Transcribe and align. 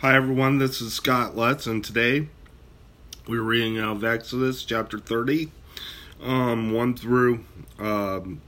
Hi 0.00 0.16
everyone, 0.16 0.56
this 0.56 0.80
is 0.80 0.94
Scott 0.94 1.36
Lutz, 1.36 1.66
and 1.66 1.84
today 1.84 2.26
we're 3.28 3.42
reading 3.42 3.78
out 3.78 3.96
of 3.96 4.02
Exodus 4.02 4.64
chapter 4.64 4.98
30, 4.98 5.52
um, 6.22 6.72
1 6.72 6.94
through, 6.96 7.44
um, 7.78 8.40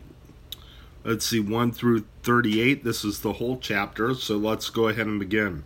let's 1.04 1.26
see, 1.26 1.40
1 1.40 1.72
through 1.72 2.06
38. 2.22 2.84
This 2.84 3.04
is 3.04 3.20
the 3.20 3.34
whole 3.34 3.58
chapter, 3.58 4.14
so 4.14 4.38
let's 4.38 4.70
go 4.70 4.88
ahead 4.88 5.06
and 5.06 5.20
begin. 5.20 5.64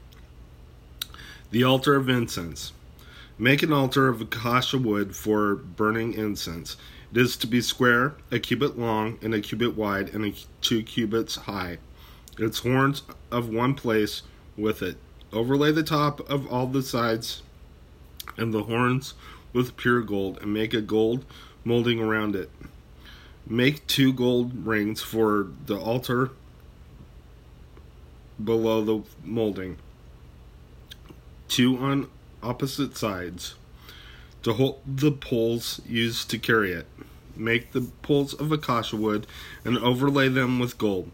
The 1.53 1.63
altar 1.63 1.95
of 1.95 2.09
incense. 2.09 2.73
Make 3.39 3.63
an 3.63 3.73
altar 3.73 4.09
of 4.09 4.21
acacia 4.21 4.79
wood 4.79 5.15
for 5.15 5.55
burning 5.55 6.15
incense. 6.15 6.77
It 7.13 7.19
is 7.19 7.37
to 7.37 7.47
be 7.47 7.61
square, 7.61 8.17
a 8.33 8.41
cubit 8.41 8.77
long, 8.77 9.21
and 9.23 9.33
a 9.33 9.41
cubit 9.41 9.77
wide, 9.77 10.13
and 10.13 10.35
two 10.61 10.83
cubits 10.83 11.37
high. 11.37 11.79
Its 12.39 12.59
horns 12.59 13.03
of 13.31 13.49
one 13.49 13.75
place 13.75 14.23
with 14.57 14.83
it 14.83 14.99
Overlay 15.33 15.73
the 15.73 15.83
top 15.83 16.29
of 16.31 16.47
all 16.47 16.67
the 16.67 16.83
sides 16.83 17.43
and 18.37 18.55
the 18.55 18.65
horns 18.65 19.15
with 19.53 19.77
pure 19.77 20.03
gold 20.03 20.39
and 20.41 20.53
make 20.53 20.73
a 20.73 20.81
gold 20.81 21.25
molding 21.65 22.01
around 22.01 22.37
it. 22.37 22.51
Make 23.47 23.87
two 23.87 24.13
gold 24.13 24.67
rings 24.67 25.03
for 25.03 25.49
the 25.67 25.79
altar 25.79 26.31
below 28.43 28.85
the 28.85 29.03
molding, 29.25 29.79
two 31.49 31.79
on 31.79 32.09
opposite 32.43 32.97
sides, 32.97 33.55
to 34.43 34.53
hold 34.53 34.81
the 34.87 35.13
poles 35.13 35.81
used 35.89 36.31
to 36.31 36.39
carry 36.39 36.73
it. 36.73 36.87
Make 37.35 37.73
the 37.73 37.83
poles 38.03 38.35
of 38.35 38.53
acacia 38.53 38.97
wood 38.97 39.27
and 39.65 39.79
overlay 39.79 40.29
them 40.29 40.59
with 40.59 40.79
gold. 40.79 41.11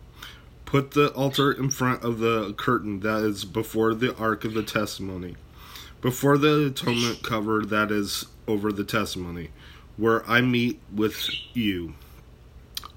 Put 0.73 0.93
the 0.93 1.09
altar 1.13 1.53
in 1.53 1.69
front 1.69 2.03
of 2.03 2.19
the 2.19 2.55
curtain 2.55 3.01
that 3.01 3.23
is 3.25 3.45
before 3.45 3.93
the 3.93 4.17
ark 4.17 4.47
of 4.47 4.55
the 4.55 4.63
testimony, 4.63 5.37
before 6.01 6.39
the 6.39 6.69
atonement 6.69 7.23
cover 7.23 7.63
that 7.67 7.91
is 7.91 8.25
over 8.49 8.73
the 8.73 8.83
testimony, 8.83 9.51
where 9.99 10.27
I 10.27 10.41
meet 10.41 10.81
with 10.91 11.29
you. 11.53 11.93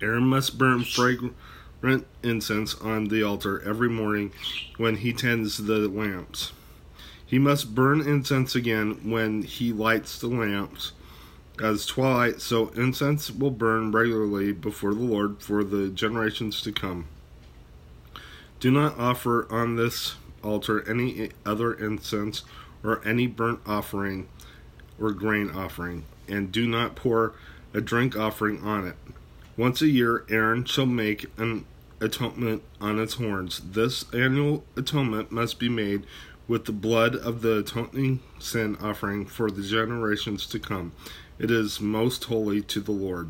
Aaron 0.01 0.25
must 0.25 0.57
burn 0.57 0.85
fragrant 0.85 1.35
incense 2.23 2.75
on 2.75 3.09
the 3.09 3.23
altar 3.23 3.61
every 3.67 3.89
morning 3.89 4.31
when 4.77 4.95
he 4.95 5.11
tends 5.11 5.57
the 5.57 5.89
lamps. 5.89 6.53
He 7.25 7.39
must 7.39 7.75
burn 7.75 7.99
incense 7.99 8.55
again 8.55 9.01
when 9.03 9.41
he 9.41 9.73
lights 9.73 10.17
the 10.17 10.27
lamps 10.27 10.93
as 11.61 11.85
twilight, 11.85 12.39
so 12.39 12.69
incense 12.69 13.29
will 13.29 13.51
burn 13.51 13.91
regularly 13.91 14.53
before 14.53 14.93
the 14.93 15.01
Lord 15.01 15.41
for 15.41 15.61
the 15.65 15.89
generations 15.89 16.61
to 16.61 16.71
come. 16.71 17.07
Do 18.65 18.71
not 18.71 18.97
offer 18.97 19.45
on 19.53 19.75
this 19.75 20.15
altar 20.43 20.83
any 20.89 21.29
other 21.45 21.71
incense 21.71 22.41
or 22.83 22.99
any 23.07 23.27
burnt 23.27 23.59
offering 23.63 24.27
or 24.99 25.11
grain 25.11 25.51
offering, 25.51 26.05
and 26.27 26.51
do 26.51 26.67
not 26.67 26.95
pour 26.95 27.35
a 27.75 27.81
drink 27.81 28.17
offering 28.17 28.63
on 28.63 28.87
it. 28.87 28.95
Once 29.55 29.83
a 29.83 29.87
year, 29.87 30.25
Aaron 30.31 30.65
shall 30.65 30.87
make 30.87 31.27
an 31.37 31.65
atonement 32.01 32.63
on 32.81 32.97
its 32.97 33.13
horns. 33.13 33.61
This 33.63 34.11
annual 34.11 34.63
atonement 34.75 35.31
must 35.31 35.59
be 35.59 35.69
made 35.69 36.03
with 36.47 36.65
the 36.65 36.71
blood 36.71 37.15
of 37.15 37.43
the 37.43 37.59
atoning 37.59 38.19
sin 38.39 38.77
offering 38.81 39.27
for 39.27 39.51
the 39.51 39.61
generations 39.61 40.47
to 40.47 40.57
come. 40.57 40.91
It 41.37 41.51
is 41.51 41.79
most 41.79 42.23
holy 42.23 42.63
to 42.63 42.79
the 42.79 42.91
Lord. 42.91 43.29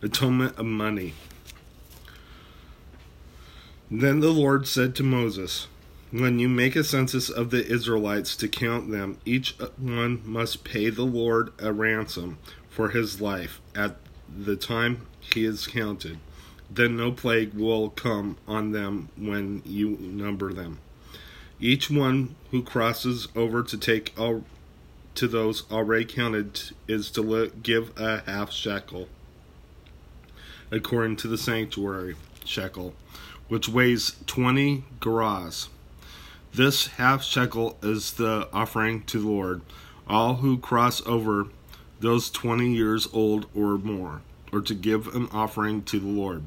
Atonement 0.00 0.56
of 0.56 0.64
money. 0.64 1.12
Then 3.90 4.20
the 4.20 4.32
Lord 4.32 4.66
said 4.66 4.94
to 4.96 5.02
Moses, 5.02 5.66
When 6.10 6.38
you 6.38 6.46
make 6.46 6.76
a 6.76 6.84
census 6.84 7.30
of 7.30 7.50
the 7.50 7.66
Israelites 7.66 8.36
to 8.36 8.46
count 8.46 8.90
them, 8.90 9.16
each 9.24 9.56
one 9.78 10.20
must 10.26 10.62
pay 10.62 10.90
the 10.90 11.06
Lord 11.06 11.52
a 11.58 11.72
ransom 11.72 12.38
for 12.68 12.90
his 12.90 13.22
life 13.22 13.62
at 13.74 13.96
the 14.28 14.56
time 14.56 15.06
he 15.20 15.46
is 15.46 15.66
counted. 15.66 16.18
Then 16.70 16.98
no 16.98 17.12
plague 17.12 17.54
will 17.54 17.88
come 17.88 18.36
on 18.46 18.72
them 18.72 19.08
when 19.16 19.62
you 19.64 19.96
number 20.00 20.52
them. 20.52 20.80
Each 21.58 21.90
one 21.90 22.36
who 22.50 22.62
crosses 22.62 23.28
over 23.34 23.62
to 23.62 23.78
take 23.78 24.12
all, 24.18 24.44
to 25.14 25.26
those 25.26 25.64
already 25.72 26.04
counted 26.04 26.60
is 26.86 27.10
to 27.12 27.50
give 27.62 27.98
a 27.98 28.20
half 28.26 28.52
shekel, 28.52 29.08
according 30.70 31.16
to 31.16 31.28
the 31.28 31.38
sanctuary 31.38 32.16
shekel 32.44 32.94
which 33.48 33.68
weighs 33.68 34.16
20 34.26 34.84
gerahs. 35.00 35.68
This 36.52 36.86
half 36.86 37.22
shekel 37.22 37.78
is 37.82 38.12
the 38.12 38.48
offering 38.52 39.02
to 39.04 39.20
the 39.20 39.28
Lord. 39.28 39.62
All 40.06 40.36
who 40.36 40.58
cross 40.58 41.06
over 41.06 41.48
those 42.00 42.30
20 42.30 42.72
years 42.72 43.08
old 43.12 43.46
or 43.54 43.78
more, 43.78 44.22
or 44.52 44.60
to 44.60 44.74
give 44.74 45.14
an 45.14 45.28
offering 45.32 45.82
to 45.84 45.98
the 45.98 46.06
Lord. 46.06 46.44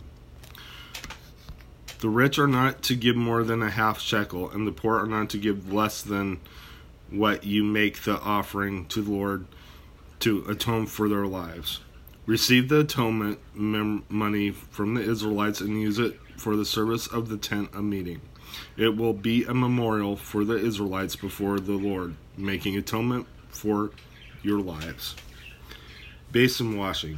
The 2.00 2.10
rich 2.10 2.40
are 2.40 2.48
not 2.48 2.82
to 2.84 2.96
give 2.96 3.16
more 3.16 3.44
than 3.44 3.62
a 3.62 3.70
half 3.70 4.00
shekel, 4.00 4.50
and 4.50 4.66
the 4.66 4.72
poor 4.72 4.98
are 4.98 5.06
not 5.06 5.30
to 5.32 5.38
give 5.38 5.72
less 5.72 6.02
than 6.02 6.40
what 7.12 7.44
you 7.44 7.64
make 7.64 8.04
the 8.04 8.20
offering 8.20 8.86
to 8.88 9.02
the 9.02 9.12
Lord 9.12 9.46
to 10.22 10.44
atone 10.48 10.88
for 10.88 11.08
their 11.08 11.28
lives. 11.28 11.80
Receive 12.26 12.70
the 12.70 12.82
atonement 12.82 13.40
money 13.56 14.52
from 14.52 14.94
the 14.94 15.02
Israelites 15.02 15.60
and 15.60 15.82
use 15.82 15.98
it 15.98 16.20
for 16.38 16.56
the 16.56 16.66
service 16.66 17.08
of 17.08 17.30
the 17.30 17.38
tent 17.38 17.74
of 17.74 17.84
meeting. 17.84 18.22
It 18.78 18.96
will 18.96 19.14
be 19.14 19.44
a 19.44 19.54
memorial 19.54 20.16
for 20.16 20.44
the 20.44 20.58
Israelites 20.58 21.16
before 21.16 21.60
the 21.60 21.74
Lord, 21.74 22.16
making 22.38 22.76
atonement 22.76 23.28
for 23.50 23.92
your 24.44 24.60
lives. 24.60 25.16
Basin 26.32 26.78
washing. 26.78 27.18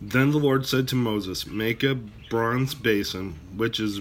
Then 0.00 0.30
the 0.30 0.38
Lord 0.38 0.66
said 0.66 0.88
to 0.88 0.96
Moses, 0.96 1.46
Make 1.46 1.82
a 1.82 1.94
bronze 2.28 2.74
basin, 2.74 3.38
which 3.56 3.80
is 3.80 4.00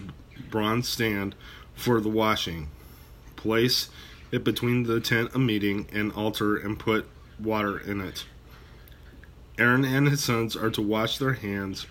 bronze 0.50 0.90
stand, 0.90 1.36
for 1.74 2.02
the 2.02 2.10
washing. 2.10 2.70
Place 3.36 3.90
it 4.32 4.44
between 4.44 4.84
the 4.84 5.00
tent 5.00 5.34
of 5.34 5.42
meeting 5.42 5.88
and 5.94 6.12
altar 6.12 6.58
and 6.58 6.78
put 6.80 7.08
water 7.40 7.78
in 7.78 8.02
it. 8.02 8.26
Aaron 9.58 9.86
and 9.86 10.10
his 10.10 10.24
sons 10.24 10.56
are 10.56 10.70
to 10.72 10.82
wash 10.82 11.18
their 11.18 11.34
hands 11.34 11.88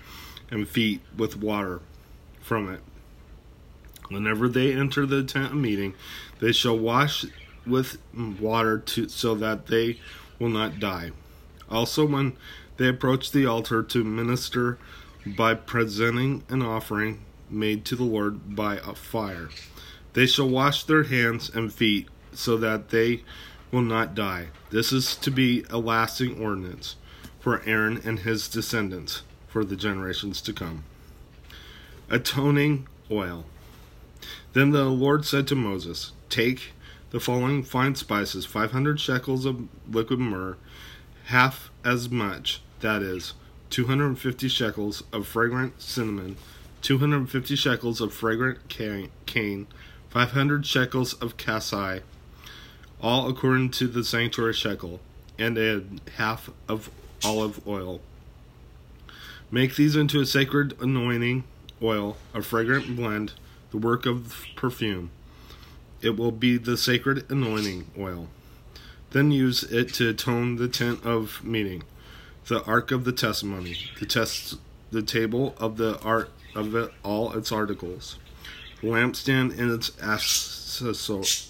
and 0.51 0.69
feet 0.69 1.01
with 1.17 1.37
water 1.37 1.81
from 2.41 2.71
it. 2.71 2.81
Whenever 4.09 4.49
they 4.49 4.73
enter 4.73 5.07
the 5.07 5.25
tent 5.25 5.53
of 5.53 5.57
meeting, 5.57 5.95
they 6.41 6.53
shall 6.53 6.79
wash 6.79 7.25
with 7.67 7.97
water 8.15 8.79
to, 8.79 9.09
so 9.09 9.35
that 9.35 9.67
they 9.67 9.99
will 10.39 10.51
not 10.51 10.79
die. 10.79 11.11
Also, 11.71 12.05
when 12.07 12.37
they 12.77 12.89
approach 12.89 13.31
the 13.31 13.47
altar 13.47 13.83
to 13.83 14.05
minister 14.05 14.79
by 15.27 15.55
presenting 15.55 16.45
an 16.51 16.61
offering 16.61 17.25
made 17.49 17.85
to 17.87 17.97
the 17.97 18.05
Lord 18.05 18.55
by 18.55 18.77
a 18.77 18.95
fire, 18.95 19.49
they 20.13 20.27
shall 20.27 20.49
wash 20.49 20.85
their 20.85 21.05
hands 21.05 21.49
and 21.49 21.73
feet 21.73 22.09
so 22.33 22.59
that 22.59 22.91
they 22.91 23.23
will 23.73 23.83
not 23.83 24.15
die. 24.15 24.49
This 24.71 24.93
is 24.93 25.17
to 25.17 25.31
be 25.31 25.65
a 25.71 25.79
lasting 25.79 26.41
ordinance 26.43 26.97
for 27.45 27.61
Aaron 27.67 28.01
and 28.07 28.21
his 28.21 28.49
descendants 28.49 29.21
for 29.49 29.67
the 29.67 29.77
generations 29.77 30.41
to 30.41 30.51
come. 30.51 30.83
Atoning 32.09 32.89
oil. 33.11 33.45
Then 34.55 34.71
the 34.71 34.85
Lord 34.85 35.27
said 35.27 35.47
to 35.49 35.55
Moses, 35.55 36.13
Take 36.31 36.73
the 37.11 37.21
following 37.21 37.63
fine 37.63 37.97
spices 37.97 38.47
500 38.47 38.99
shekels 38.99 39.45
of 39.45 39.69
liquid 39.91 40.21
myrrh, 40.21 40.57
half 41.27 41.71
as 41.85 42.09
much, 42.09 42.63
that 42.81 43.03
is, 43.03 43.35
250 43.69 44.49
shekels 44.49 45.03
of 45.13 45.27
fragrant 45.27 45.83
cinnamon, 45.83 46.39
250 46.81 47.57
shekels 47.57 48.01
of 48.01 48.15
fragrant 48.15 48.71
cane, 48.71 49.67
500 50.09 50.65
shekels 50.65 51.13
of 51.13 51.37
cassia, 51.37 52.01
all 53.03 53.29
according 53.29 53.69
to 53.73 53.87
the 53.87 54.03
sanctuary 54.03 54.55
shekel, 54.55 54.99
and 55.39 55.59
a 55.59 55.83
half 56.17 56.49
of 56.67 56.89
olive 57.25 57.67
oil. 57.67 58.01
Make 59.51 59.77
these 59.77 59.97
into 59.97 60.21
a 60.21 60.27
sacred 60.27 60.81
anointing 60.81 61.45
oil, 61.83 62.17
a 62.33 62.43
fragrant 62.43 62.97
blend, 62.97 63.33
the 63.71 63.79
work 63.79 64.07
of 64.07 64.45
perfume. 64.57 65.11
It 66.03 66.17
will 66.17 66.33
be 66.33 66.57
the 66.59 66.77
sacred 66.77 67.31
anointing 67.31 67.91
oil. 67.99 68.29
Then 69.11 69.31
use 69.31 69.63
it 69.63 69.95
to 69.95 70.09
atone 70.11 70.57
the 70.57 70.69
tent 70.69 71.05
of 71.05 71.45
meeting, 71.45 71.85
the 72.47 72.65
ark 72.65 72.91
of 72.91 73.05
the 73.05 73.13
testimony, 73.13 73.77
the 74.01 74.07
test, 74.07 74.59
the 74.91 75.03
table 75.03 75.55
of 75.59 75.77
the 75.77 76.01
art 76.01 76.31
of 76.55 76.75
it, 76.75 76.93
all 77.03 77.33
its 77.33 77.53
articles, 77.53 78.19
the 78.81 78.89
lampstand 78.89 79.59
and 79.59 79.71
its 79.71 79.91
accessories, 80.03 81.49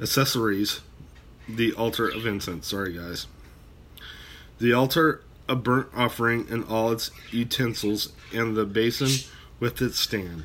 accessories, 0.00 0.80
the 1.48 1.72
altar 1.72 2.08
of 2.08 2.26
incense. 2.26 2.68
Sorry, 2.68 2.92
guys. 2.92 3.26
The 4.60 4.72
altar 4.74 5.22
a 5.50 5.56
burnt 5.56 5.88
offering 5.96 6.46
and 6.48 6.64
all 6.66 6.92
its 6.92 7.10
utensils, 7.32 8.12
and 8.32 8.56
the 8.56 8.64
basin 8.64 9.28
with 9.58 9.82
its 9.82 9.98
stand. 9.98 10.44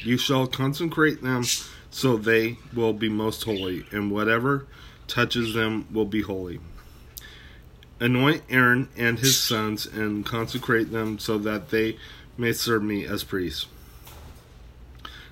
You 0.00 0.18
shall 0.18 0.46
consecrate 0.46 1.22
them 1.22 1.44
so 1.90 2.18
they 2.18 2.58
will 2.74 2.92
be 2.92 3.08
most 3.08 3.44
holy, 3.44 3.86
and 3.90 4.10
whatever 4.10 4.66
touches 5.08 5.54
them 5.54 5.86
will 5.90 6.04
be 6.04 6.20
holy. 6.20 6.60
Anoint 7.98 8.42
Aaron 8.50 8.88
and 8.94 9.18
his 9.18 9.38
sons 9.38 9.86
and 9.86 10.26
consecrate 10.26 10.92
them 10.92 11.18
so 11.18 11.38
that 11.38 11.70
they 11.70 11.96
may 12.36 12.52
serve 12.52 12.82
me 12.82 13.06
as 13.06 13.24
priests. 13.24 13.66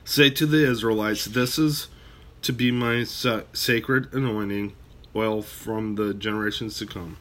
Say 0.05 0.31
to 0.31 0.47
the 0.47 0.67
Israelites, 0.67 1.27
This 1.27 1.59
is 1.59 1.89
to 2.41 2.55
be 2.55 2.71
my 2.71 3.05
sacred 3.05 4.15
anointing 4.15 4.75
oil 5.15 5.43
from 5.43 5.97
the 5.97 6.15
generations 6.15 6.79
to 6.79 6.87
come. 6.87 7.19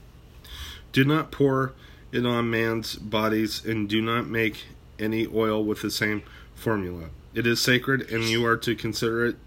Do 0.92 1.04
not 1.04 1.32
pour 1.32 1.74
it 2.12 2.26
on 2.26 2.50
man's 2.50 2.96
bodies, 2.96 3.64
and 3.64 3.88
do 3.88 4.02
not 4.02 4.28
make 4.28 4.66
any 4.98 5.28
oil 5.28 5.64
with 5.64 5.82
the 5.82 5.92
same 5.92 6.24
formula. 6.56 7.10
It 7.34 7.46
is 7.46 7.62
sacred, 7.62 8.10
and 8.12 8.24
you 8.24 8.46
are 8.46 8.58
to 8.58 8.76
consider 8.76 9.26
it 9.26 9.38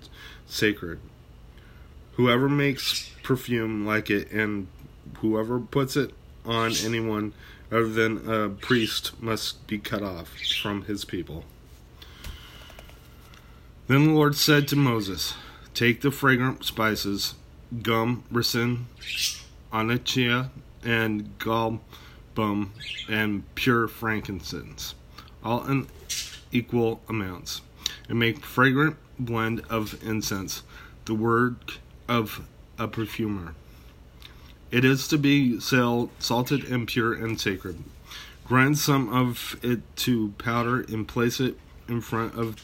sacred. 0.46 1.00
Whoever 2.12 2.48
makes 2.48 3.10
perfume 3.22 3.84
like 3.84 4.10
it, 4.10 4.30
and 4.30 4.68
whoever 5.18 5.58
puts 5.58 5.96
it 5.96 6.12
on 6.44 6.72
anyone 6.84 7.32
other 7.70 7.88
than 7.88 8.28
a 8.30 8.48
priest, 8.48 9.20
must 9.20 9.66
be 9.66 9.78
cut 9.78 10.02
off 10.02 10.28
from 10.60 10.84
his 10.84 11.04
people. 11.04 11.44
Then 13.88 14.06
the 14.06 14.12
Lord 14.12 14.36
said 14.36 14.68
to 14.68 14.76
Moses, 14.76 15.34
Take 15.74 16.02
the 16.02 16.10
fragrant 16.10 16.64
spices, 16.64 17.34
gum, 17.82 18.24
resin, 18.30 18.86
onychia, 19.72 20.50
and 20.84 21.38
galbanum, 21.38 22.70
and 23.08 23.54
pure 23.54 23.88
frankincense, 23.88 24.94
all 25.44 25.64
in 25.66 25.86
equal 26.50 27.00
amounts, 27.08 27.60
and 28.08 28.18
make 28.18 28.44
fragrant 28.44 28.96
blend 29.18 29.62
of 29.68 30.02
incense, 30.02 30.62
the 31.04 31.14
work 31.14 31.78
of 32.08 32.46
a 32.78 32.88
perfumer. 32.88 33.54
It 34.70 34.84
is 34.84 35.06
to 35.08 35.18
be 35.18 35.60
salted 35.60 36.64
and 36.64 36.88
pure 36.88 37.12
and 37.12 37.40
sacred. 37.40 37.82
Grind 38.44 38.78
some 38.78 39.08
of 39.12 39.58
it 39.62 39.80
to 39.96 40.32
powder 40.38 40.80
and 40.80 41.06
place 41.06 41.40
it 41.40 41.58
in 41.88 42.00
front 42.00 42.34
of 42.34 42.56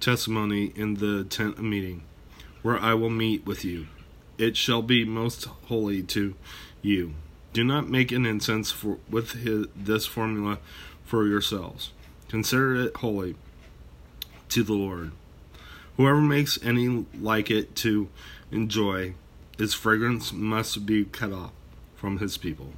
testimony 0.00 0.72
in 0.74 0.94
the 0.94 1.24
tent 1.24 1.58
of 1.58 1.64
meeting, 1.64 2.02
where 2.62 2.78
I 2.78 2.94
will 2.94 3.10
meet 3.10 3.46
with 3.46 3.64
you. 3.64 3.86
It 4.38 4.56
shall 4.56 4.82
be 4.82 5.04
most 5.04 5.44
holy 5.44 6.02
to 6.04 6.34
you. 6.82 7.14
Do 7.54 7.62
not 7.62 7.88
make 7.88 8.10
an 8.10 8.26
incense 8.26 8.72
for, 8.72 8.98
with 9.08 9.30
his, 9.30 9.68
this 9.76 10.06
formula 10.06 10.58
for 11.04 11.24
yourselves. 11.26 11.92
Consider 12.28 12.74
it 12.74 12.96
holy 12.96 13.36
to 14.48 14.64
the 14.64 14.72
Lord. 14.72 15.12
Whoever 15.96 16.20
makes 16.20 16.58
any 16.64 17.06
like 17.18 17.52
it 17.52 17.76
to 17.76 18.08
enjoy 18.50 19.14
its 19.56 19.72
fragrance 19.72 20.32
must 20.32 20.84
be 20.84 21.04
cut 21.04 21.32
off 21.32 21.52
from 21.94 22.18
his 22.18 22.36
people. 22.36 22.72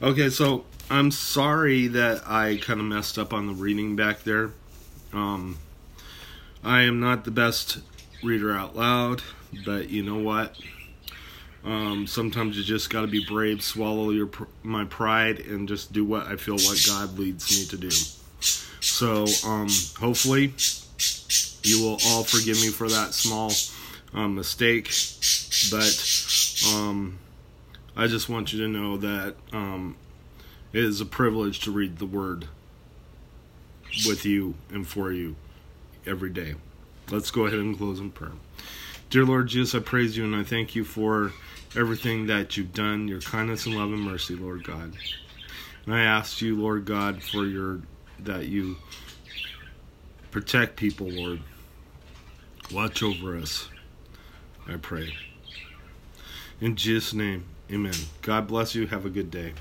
Okay, 0.00 0.30
so 0.30 0.64
I'm 0.90 1.10
sorry 1.10 1.88
that 1.88 2.22
I 2.26 2.58
kind 2.62 2.80
of 2.80 2.86
messed 2.86 3.18
up 3.18 3.34
on 3.34 3.48
the 3.48 3.52
reading 3.52 3.96
back 3.96 4.22
there. 4.22 4.52
Um, 5.12 5.58
I 6.64 6.82
am 6.82 7.00
not 7.00 7.26
the 7.26 7.30
best 7.30 7.80
reader 8.22 8.56
out 8.56 8.74
loud, 8.74 9.20
but 9.66 9.90
you 9.90 10.02
know 10.02 10.16
what? 10.16 10.56
Um, 11.64 12.06
sometimes 12.06 12.56
you 12.56 12.62
just 12.62 12.88
got 12.90 13.02
to 13.02 13.06
be 13.06 13.24
brave, 13.24 13.62
swallow 13.62 14.10
your 14.10 14.30
my 14.62 14.84
pride, 14.84 15.40
and 15.40 15.68
just 15.68 15.92
do 15.92 16.04
what 16.04 16.26
I 16.26 16.36
feel 16.36 16.56
what 16.56 16.82
God 16.86 17.18
leads 17.18 17.58
me 17.58 17.66
to 17.66 17.76
do. 17.76 17.90
So 18.80 19.26
um, 19.44 19.68
hopefully 19.98 20.54
you 21.62 21.82
will 21.82 21.98
all 22.06 22.24
forgive 22.24 22.60
me 22.60 22.68
for 22.68 22.88
that 22.88 23.12
small 23.12 23.52
um, 24.14 24.36
mistake, 24.36 24.86
but 25.70 26.72
um, 26.74 27.18
I 27.96 28.06
just 28.06 28.28
want 28.28 28.52
you 28.52 28.60
to 28.60 28.68
know 28.68 28.96
that 28.96 29.34
um, 29.52 29.96
it 30.72 30.84
is 30.84 31.00
a 31.00 31.06
privilege 31.06 31.60
to 31.60 31.70
read 31.70 31.98
the 31.98 32.06
Word 32.06 32.46
with 34.06 34.24
you 34.24 34.54
and 34.70 34.86
for 34.86 35.12
you 35.12 35.36
every 36.06 36.30
day. 36.30 36.54
Let's 37.10 37.30
go 37.30 37.46
ahead 37.46 37.58
and 37.58 37.76
close 37.76 38.00
in 38.00 38.10
prayer. 38.10 38.32
Dear 39.10 39.24
Lord 39.24 39.46
Jesus, 39.46 39.74
I 39.74 39.82
praise 39.82 40.18
you 40.18 40.24
and 40.24 40.36
I 40.36 40.42
thank 40.42 40.74
you 40.74 40.84
for 40.84 41.32
everything 41.74 42.26
that 42.26 42.58
you've 42.58 42.74
done, 42.74 43.08
your 43.08 43.22
kindness 43.22 43.64
and 43.64 43.74
love 43.74 43.90
and 43.90 44.02
mercy, 44.02 44.36
Lord 44.36 44.64
God. 44.64 44.92
And 45.86 45.94
I 45.94 46.00
ask 46.02 46.42
you, 46.42 46.60
Lord 46.60 46.84
God, 46.84 47.22
for 47.22 47.46
your 47.46 47.80
that 48.18 48.46
you 48.46 48.76
protect 50.30 50.76
people, 50.76 51.08
Lord. 51.08 51.40
Watch 52.70 53.02
over 53.02 53.38
us. 53.38 53.70
I 54.66 54.76
pray. 54.76 55.14
In 56.60 56.76
Jesus' 56.76 57.14
name, 57.14 57.44
amen. 57.72 57.94
God 58.20 58.46
bless 58.46 58.74
you. 58.74 58.86
Have 58.88 59.06
a 59.06 59.10
good 59.10 59.30
day. 59.30 59.54